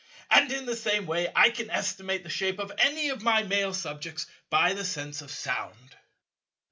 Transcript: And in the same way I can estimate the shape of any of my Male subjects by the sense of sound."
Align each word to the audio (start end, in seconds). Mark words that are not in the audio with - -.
And 0.31 0.51
in 0.51 0.65
the 0.65 0.75
same 0.75 1.05
way 1.05 1.31
I 1.35 1.51
can 1.51 1.69
estimate 1.69 2.23
the 2.23 2.29
shape 2.31 2.57
of 2.57 2.71
any 2.79 3.09
of 3.09 3.21
my 3.21 3.43
Male 3.43 3.71
subjects 3.75 4.25
by 4.49 4.73
the 4.73 4.83
sense 4.83 5.21
of 5.21 5.29
sound." 5.29 5.95